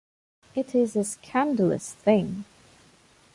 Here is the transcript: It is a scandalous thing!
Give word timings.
It 0.55 0.73
is 0.73 0.95
a 0.95 1.03
scandalous 1.03 1.93
thing! 1.93 2.45